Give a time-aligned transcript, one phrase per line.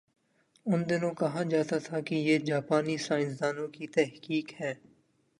[0.65, 4.73] ان دنوں کہا جاتا تھا کہ یہ جاپانی سائنس دانوں کی تحقیق ہے۔